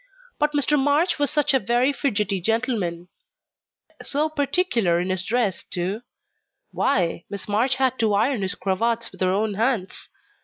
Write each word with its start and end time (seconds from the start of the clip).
but 0.39 0.53
Mr. 0.53 0.79
March 0.79 1.19
was 1.19 1.29
such 1.29 1.53
a 1.53 1.59
very 1.59 1.93
fidgety 1.93 2.41
gentleman 2.41 3.07
so 4.01 4.29
particular 4.29 4.99
in 4.99 5.11
his 5.11 5.23
dress, 5.23 5.63
too 5.63 6.01
Why, 6.71 7.23
Miss 7.29 7.47
March 7.47 7.75
had 7.75 7.99
to 7.99 8.15
iron 8.15 8.41
his 8.41 8.55
cravats 8.55 9.11
with 9.11 9.21
her 9.21 9.29
own 9.29 9.53
hands. 9.53 10.09